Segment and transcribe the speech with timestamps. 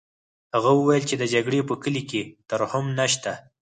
[0.55, 3.31] هغه وویل چې د جګړې په کلي کې ترحم نشته